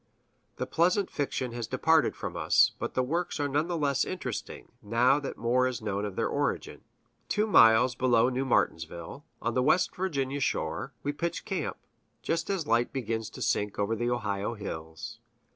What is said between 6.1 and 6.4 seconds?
their